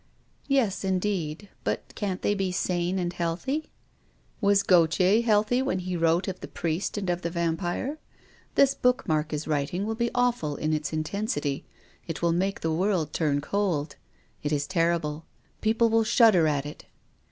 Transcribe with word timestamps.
"Yes, 0.47 0.83
indeed. 0.83 1.47
But 1.63 1.93
can't 1.93 2.23
they 2.23 2.33
be 2.33 2.51
sane 2.51 2.97
and 2.97 3.13
healthy?" 3.13 3.69
Was 4.41 4.63
Gautier 4.63 5.21
healthy 5.21 5.61
when 5.61 5.77
he 5.77 5.95
wrote 5.95 6.27
of 6.27 6.39
the 6.39 6.47
Priest 6.47 6.97
and 6.97 7.07
of 7.07 7.21
the 7.21 7.29
Vampire? 7.29 7.99
This 8.55 8.73
book 8.73 9.07
Mark 9.07 9.31
is 9.31 9.47
writing 9.47 9.85
will 9.85 9.93
be 9.93 10.09
awful 10.15 10.55
in 10.55 10.73
its 10.73 10.91
intensity. 10.91 11.65
It 12.07 12.23
will 12.23 12.31
make 12.33 12.61
the 12.61 12.73
world 12.73 13.13
turn 13.13 13.41
cold. 13.41 13.95
It 14.41 14.51
is 14.51 14.65
terrible. 14.65 15.27
Peo 15.61 15.75
ple 15.75 15.89
will 15.89 16.03
shudder 16.03 16.47
at 16.47 16.65
it." 16.65 16.85